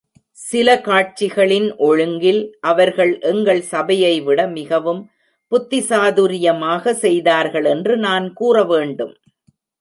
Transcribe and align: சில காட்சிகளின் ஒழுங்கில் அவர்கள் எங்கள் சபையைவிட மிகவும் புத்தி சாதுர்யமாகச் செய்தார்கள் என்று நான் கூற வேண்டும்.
சில 0.37 0.67
காட்சிகளின் 0.81 1.67
ஒழுங்கில் 1.79 2.39
அவர்கள் 2.61 3.11
எங்கள் 3.21 3.61
சபையைவிட 3.71 4.39
மிகவும் 4.51 5.01
புத்தி 5.51 5.79
சாதுர்யமாகச் 5.89 7.01
செய்தார்கள் 7.05 7.65
என்று 7.65 7.95
நான் 7.97 8.27
கூற 8.33 8.63
வேண்டும். 8.63 9.13